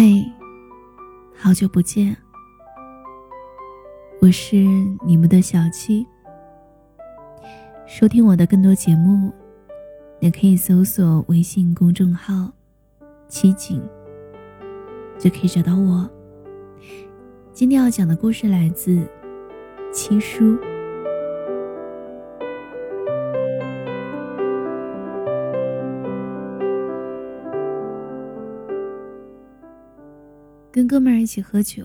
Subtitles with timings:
[0.00, 0.24] 嘿，
[1.36, 2.16] 好久不见，
[4.20, 4.54] 我是
[5.04, 6.06] 你们的小七。
[7.84, 9.32] 收听我的更多节目，
[10.20, 12.48] 也可以搜索微信公众号
[13.26, 13.82] “七景”，
[15.18, 16.08] 就可以找到我。
[17.52, 19.04] 今天要讲的故事来自
[19.92, 20.56] 七叔。
[30.78, 31.82] 跟哥们儿一起喝酒，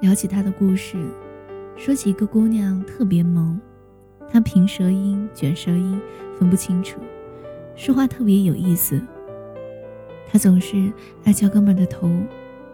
[0.00, 0.98] 聊起他的故事，
[1.78, 3.58] 说起一个姑娘特别萌，
[4.30, 5.98] 她平舌音、卷舌音
[6.38, 7.00] 分不清楚，
[7.74, 9.00] 说话特别有意思。
[10.30, 10.92] 她总是
[11.24, 12.06] 爱敲哥们儿的头，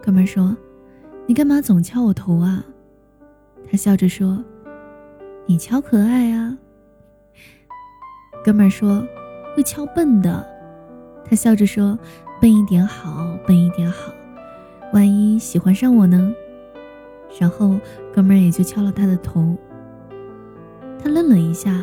[0.01, 0.53] 哥们儿说
[1.25, 2.61] ：“你干嘛总敲我头啊？”
[3.71, 4.43] 他笑着说
[5.47, 6.57] ：“你敲可爱啊。”
[8.43, 9.07] 哥们儿说
[9.55, 10.45] ：“会敲笨的。”
[11.23, 11.97] 他笑着说
[12.41, 13.98] ：“笨一点好，笨一点好。”
[14.91, 16.33] 万一喜欢上我呢？
[17.39, 17.79] 然后
[18.11, 19.55] 哥们儿也就敲了他的头。
[21.01, 21.79] 他愣了一下：“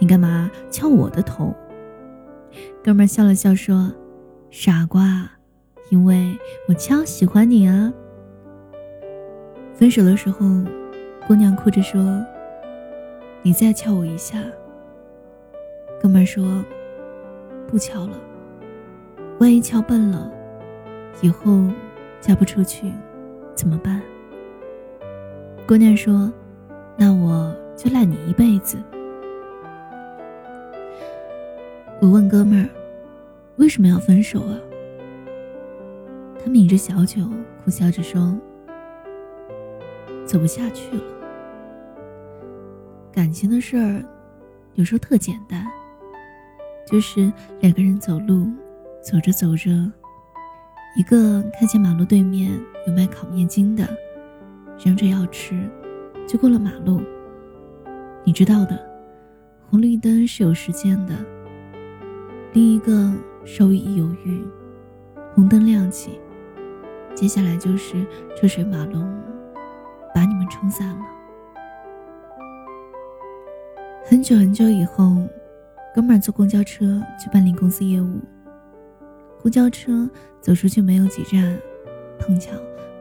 [0.00, 1.54] 你干嘛敲我的头？”
[2.82, 3.92] 哥们儿笑了笑说
[4.50, 5.30] ：“傻瓜，
[5.90, 6.36] 因为
[6.68, 7.92] 我敲喜欢你啊。”
[9.72, 10.44] 分手的时候，
[11.28, 12.20] 姑娘哭着说
[13.42, 14.42] ：“你再敲我一下。”
[16.02, 16.64] 哥们儿说
[17.70, 18.18] ：“不敲了，
[19.38, 20.28] 万一敲笨了，
[21.20, 21.62] 以后……”
[22.22, 22.90] 嫁不出去，
[23.52, 24.00] 怎么办？
[25.66, 26.32] 姑娘说
[26.96, 28.78] ：“那我就赖你一辈子。”
[32.00, 32.68] 我问哥们儿
[33.58, 34.56] ：“为什么要分手啊？”
[36.38, 37.28] 他抿着小酒，
[37.64, 38.38] 苦笑着说
[40.24, 41.02] ：“走不下去了。
[43.12, 44.04] 感情的事儿，
[44.74, 45.66] 有时候特简单，
[46.86, 48.46] 就是两个人走路，
[49.02, 49.70] 走着走着。”
[50.94, 52.52] 一个看见马路对面
[52.86, 53.88] 有卖烤面筋的，
[54.84, 55.58] 嚷着要吃，
[56.28, 57.00] 就过了马路。
[58.24, 58.78] 你知道的，
[59.70, 61.14] 红绿灯是有时间的。
[62.52, 63.10] 另一个
[63.46, 64.44] 稍微一犹豫，
[65.34, 66.20] 红灯亮起，
[67.14, 69.02] 接下来就是车水马龙，
[70.14, 71.00] 把你们冲散了。
[74.04, 75.16] 很久很久以后，
[75.94, 78.20] 哥们儿坐公交车去办理公司业务。
[79.42, 80.08] 公交车
[80.40, 81.58] 走出去没有几站，
[82.16, 82.52] 碰巧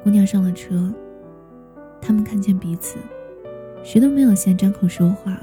[0.04, 0.92] 姑娘上了车。
[2.02, 2.98] 他们看见彼此，
[3.84, 5.40] 谁都没有先张口说话。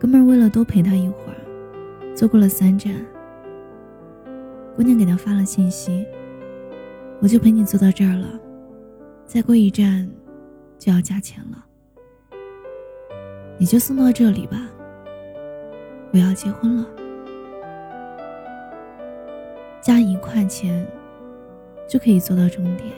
[0.00, 2.94] 哥们儿为了多陪她一会儿，坐过了三站。
[4.74, 6.06] 姑娘给他发了信息
[7.20, 8.40] ：“我就陪你坐到这儿了，
[9.26, 10.08] 再过一站
[10.78, 11.64] 就要加钱了，
[13.58, 14.66] 你就送到这里吧。
[16.12, 16.86] 我要结婚了。”
[20.36, 20.86] 块钱，
[21.88, 22.92] 就可以坐到终点。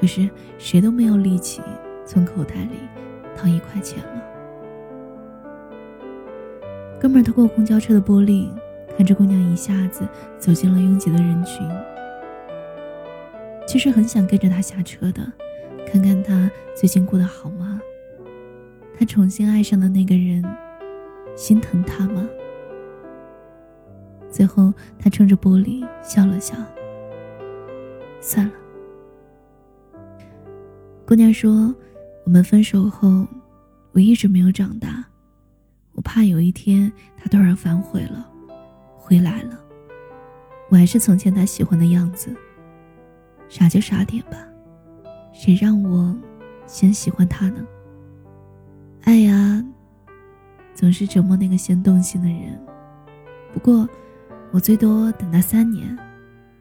[0.00, 1.60] 可是谁都没有力气
[2.04, 2.78] 从口袋里
[3.34, 4.22] 掏一块钱了。
[7.00, 8.48] 哥们儿透过公交车的玻璃，
[8.96, 10.06] 看着姑娘一下子
[10.38, 11.68] 走进了拥挤的人群。
[13.66, 15.20] 其实很想跟着她下车的，
[15.90, 17.80] 看看她最近过得好吗？
[18.96, 20.40] 他重新爱上的那个人，
[21.34, 22.24] 心疼他吗？
[24.36, 26.54] 最后，他撑着玻璃笑了笑。
[28.20, 28.52] 算了。
[31.06, 31.74] 姑娘说
[32.26, 33.26] ：“我们分手后，
[33.92, 35.02] 我一直没有长大，
[35.94, 38.30] 我怕有一天他突然反悔了，
[38.94, 39.58] 回来了，
[40.68, 42.36] 我还是从前他喜欢的样子。
[43.48, 44.36] 傻就傻点吧，
[45.32, 46.14] 谁让我
[46.66, 47.66] 先喜欢他呢？
[49.00, 49.64] 爱呀，
[50.74, 52.60] 总是折磨那个先动心的人。
[53.54, 53.88] 不过。”
[54.52, 55.96] 我最多等他三年，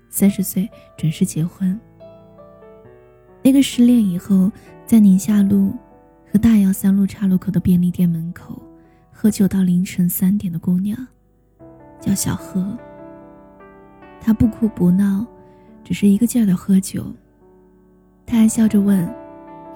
[0.09, 1.79] 三十岁准时结婚。
[3.41, 4.51] 那个失恋以后，
[4.85, 5.73] 在宁夏路
[6.31, 8.61] 和大洋三路岔路口的便利店门口
[9.11, 10.97] 喝酒到凌晨三点的姑娘，
[12.01, 12.77] 叫小何。
[14.19, 15.25] 她不哭不闹，
[15.83, 17.05] 只是一个劲儿的喝酒。
[18.25, 19.07] 他还笑着问：“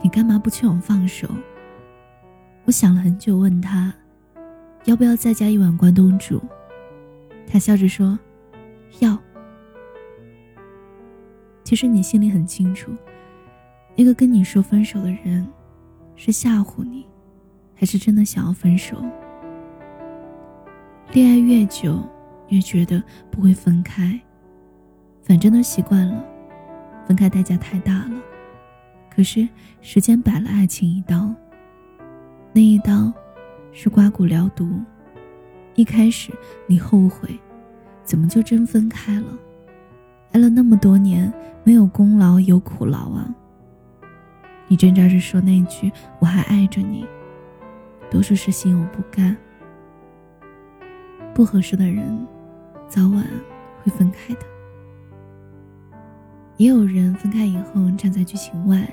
[0.02, 1.30] 你干嘛不劝我放手？”
[2.66, 3.94] 我想了很久，问他
[4.86, 6.42] ：“要不要再加一碗关东煮？”
[7.52, 8.18] 他笑着说
[9.02, 9.18] ：“要。”
[11.66, 12.92] 其实你心里很清楚，
[13.96, 15.46] 那个跟你说分手的人，
[16.16, 17.06] 是吓唬你，
[17.76, 19.04] 还是真的想要分手？
[21.12, 22.00] 恋爱越久，
[22.50, 24.20] 越觉得不会分开，
[25.24, 26.24] 反正都习惯了，
[27.08, 28.22] 分开代价太大了。
[29.10, 29.48] 可是
[29.82, 31.34] 时间摆了爱情一刀，
[32.54, 33.12] 那一刀，
[33.72, 34.70] 是刮骨疗毒。
[35.80, 36.30] 一开始
[36.68, 37.30] 你后悔，
[38.04, 39.28] 怎么就真分开了？
[40.34, 41.32] 爱了那么多年，
[41.64, 43.34] 没有功劳有苦劳啊。
[44.68, 45.90] 你挣扎着说那句
[46.20, 47.08] “我还爱着你”，
[48.12, 49.34] 多数是心有不甘。
[51.34, 52.28] 不合适的人，
[52.90, 53.26] 早晚
[53.82, 54.42] 会分开的。
[56.58, 58.86] 也有人分开以后站在剧情外，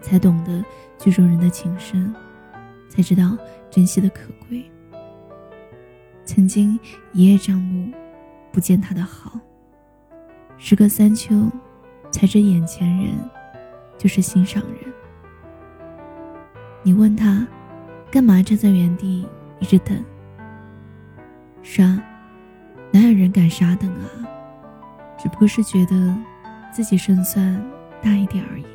[0.00, 0.64] 才懂得
[0.96, 2.14] 剧中人的情深，
[2.88, 3.36] 才知道
[3.68, 4.64] 珍惜的可贵。
[6.28, 6.78] 曾经
[7.14, 7.90] 一叶障目，
[8.52, 9.40] 不见他的好。
[10.58, 11.50] 时隔三秋，
[12.10, 13.14] 才知眼前人
[13.96, 14.92] 就是心上人。
[16.82, 17.48] 你问他，
[18.10, 19.26] 干嘛站在原地
[19.58, 20.04] 一直等？
[21.62, 21.98] 杀，
[22.92, 24.04] 哪有人敢傻等啊？
[25.16, 26.14] 只不过是觉得
[26.70, 27.58] 自己胜算
[28.02, 28.66] 大一点而已。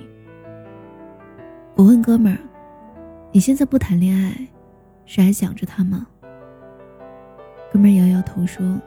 [1.76, 2.40] 我问哥们儿
[3.32, 4.48] ：“你现在不谈恋爱，
[5.06, 6.08] 是还想着他吗？”
[7.74, 8.80] 哥们摇摇头说：“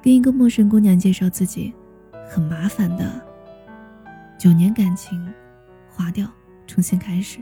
[0.00, 1.74] 跟一个陌生姑娘介绍自己，
[2.30, 3.20] 很麻烦的。
[4.38, 5.28] 九年感情，
[5.90, 6.28] 划掉，
[6.64, 7.40] 重新开始，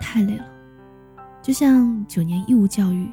[0.00, 0.46] 太累了。
[1.42, 3.06] 就像九年义务教育。”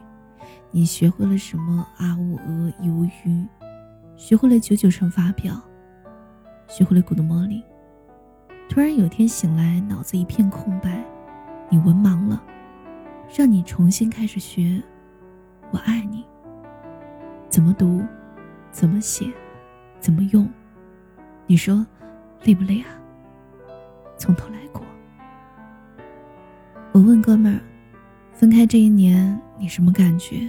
[0.71, 1.85] 你学会了什么？
[1.97, 3.45] 啊呜呃一无余，
[4.15, 5.61] 学会了九九乘法表，
[6.69, 7.63] 学会了 Good morning。
[8.69, 11.03] 突然有天醒来，脑子一片空白，
[11.69, 12.41] 你文盲了，
[13.35, 14.81] 让你重新开始学。
[15.71, 16.25] 我爱你。
[17.49, 18.03] 怎么读？
[18.71, 19.31] 怎么写？
[19.99, 20.47] 怎么用？
[21.45, 21.85] 你说
[22.43, 22.87] 累不累啊？
[24.17, 24.83] 从头来过。
[26.91, 27.59] 我问哥们儿，
[28.33, 29.39] 分开这一年。
[29.59, 30.47] 你什么感觉？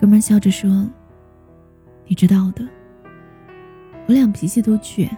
[0.00, 0.88] 哥们儿笑着说
[2.08, 2.66] ：“你知道的，
[4.06, 5.10] 我俩脾气都倔，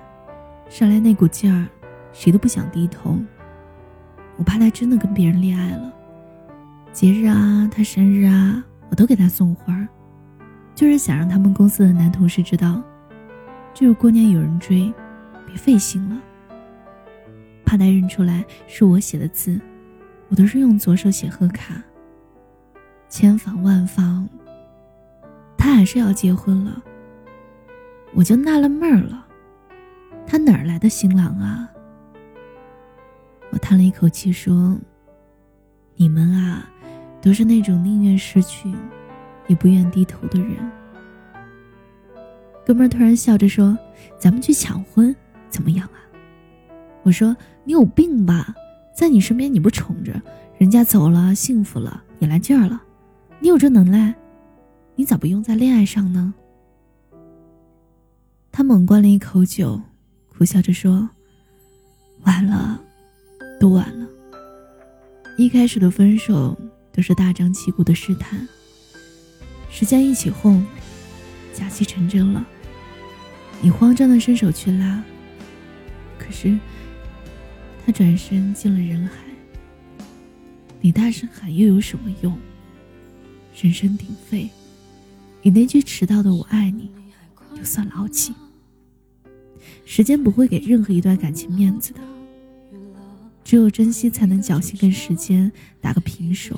[0.69, 1.69] 上来那股劲儿，
[2.12, 3.17] 谁都不想低头。
[4.37, 5.93] 我怕他真的跟别人恋爱了，
[6.96, 9.87] 节日啊，他生日啊，我都给他送花，
[10.75, 12.82] 就是想让他们公司的男同事知道，
[13.75, 14.90] 就是过年有人追，
[15.46, 16.16] 别费心了。
[17.66, 19.60] 怕他认出来是我写的字，
[20.31, 21.75] 我都是用左手写贺卡。”
[23.10, 24.26] 千防万防，
[25.58, 26.82] 他还是要结婚了。
[28.14, 29.26] 我就纳了闷儿了，
[30.26, 31.69] 他哪儿来的新郎啊？
[33.50, 34.75] 我叹了一口气说
[35.94, 36.66] ：“你们啊，
[37.21, 38.73] 都是那种宁愿失去，
[39.49, 40.57] 也不愿低头的人。”
[42.67, 43.79] 哥们儿突然笑着说
[44.19, 45.15] ：“咱们去抢婚，
[45.49, 46.01] 怎么样啊？”
[47.05, 48.55] 我说：“你有病吧？
[48.97, 50.21] 在你身边你不宠着，
[50.59, 52.83] 人家走了幸福了，也来劲儿了。”
[53.39, 54.15] 你有这能耐，
[54.95, 56.33] 你咋不用在恋爱上呢？
[58.51, 59.79] 他猛灌了一口酒，
[60.31, 61.09] 苦笑着说
[62.25, 62.81] ：“晚了，
[63.61, 64.07] 都晚了。
[65.37, 66.59] 一开始的分手
[66.96, 68.48] 都是大张旗鼓的试探，
[69.70, 70.64] 时间一起哄，
[71.52, 72.44] 假戏成真了。
[73.60, 75.04] 你慌张的伸手去拉，
[76.19, 76.58] 可是
[77.84, 79.12] 他转身进了人海。
[80.81, 82.34] 你大声喊又有什么用？”
[83.60, 84.48] 人声鼎沸，
[85.43, 86.90] 你那句迟到的“我爱你”
[87.56, 88.32] 就算牢记。
[89.84, 92.00] 时间不会给任何一段感情面子的，
[93.46, 96.56] 只有珍惜才能侥幸跟时间打个平手。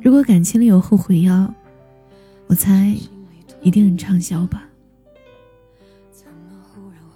[0.00, 1.52] 如果感情里有后悔药，
[2.46, 2.96] 我猜
[3.60, 4.68] 一定很畅销吧。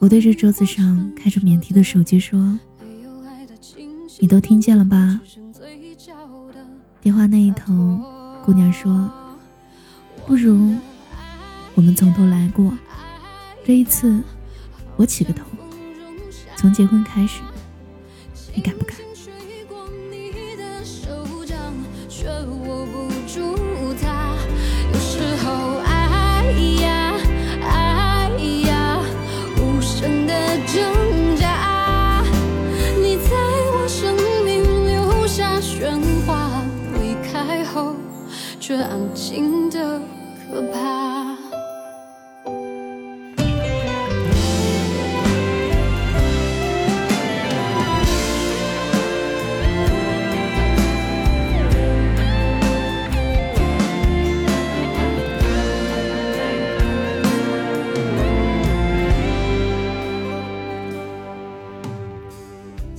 [0.01, 2.59] 我对着桌子上开着免提的手机说
[4.19, 5.21] ：“你都听见了吧？”
[7.01, 7.73] 电话那一头，
[8.45, 9.09] 姑娘说
[10.27, 10.75] ：“不如
[11.77, 12.77] 我们从头来过，
[13.65, 14.21] 这一次
[14.97, 15.45] 我起个头，
[16.57, 17.41] 从结婚开始，
[18.55, 18.97] 你敢不敢？”
[38.63, 40.01] 却安静的
[40.49, 41.02] 可怕。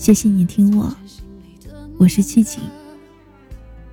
[0.04, 0.94] 谢谢你听我，
[1.98, 2.60] 我是七景。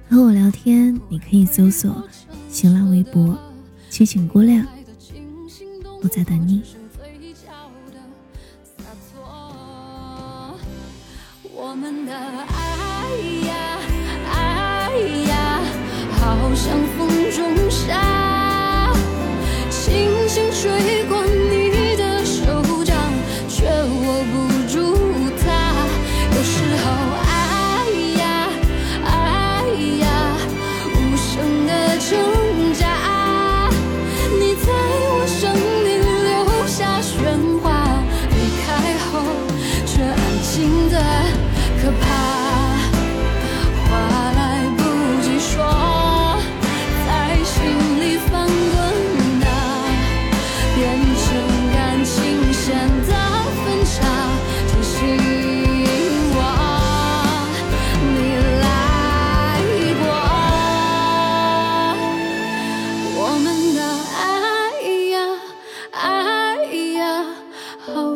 [0.09, 2.03] 和我聊天，你可以搜索
[2.49, 3.39] 新浪微博
[3.89, 4.67] “七情姑娘”，
[6.03, 6.65] 我在等你。
[11.55, 13.79] 我们的爱呀
[14.33, 14.91] 爱
[15.29, 15.63] 呀，
[16.19, 18.10] 好像风中沙，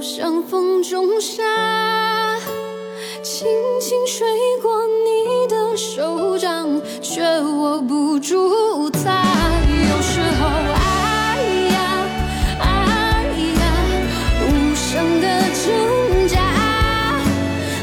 [0.07, 1.43] 像风中沙，
[3.23, 3.49] 轻
[3.81, 4.27] 轻吹
[4.61, 6.69] 过你的手掌，
[7.01, 9.25] 却握不住它。
[9.67, 12.07] 有时候，爱呀，
[12.61, 13.25] 爱
[13.57, 13.65] 呀，
[14.45, 15.27] 无声的
[15.65, 16.37] 挣扎。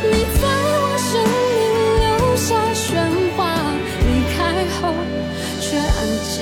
[0.03, 0.45] 你在
[0.77, 1.59] 我生命
[2.05, 2.05] 留
[2.37, 2.85] 下喧
[3.35, 3.39] 哗，
[4.05, 4.39] 离开
[4.79, 4.93] 后
[5.59, 5.89] 却安
[6.29, 6.37] 静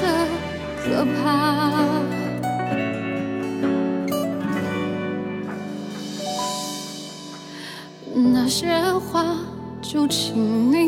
[0.80, 2.13] 可怕。
[8.98, 9.24] 话，
[9.82, 10.83] 就请你